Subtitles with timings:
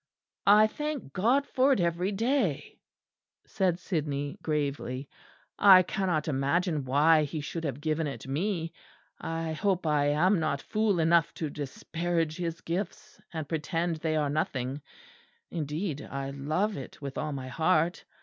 [0.47, 2.79] "I thank God for it every day,"
[3.45, 5.07] said Sidney gravely.
[5.59, 8.73] "I cannot imagine why He should have given it me.
[9.19, 14.31] I hope I am not fool enough to disparage His gifts, and pretend they are
[14.31, 14.81] nothing:
[15.51, 18.03] indeed, I love it with all my heart.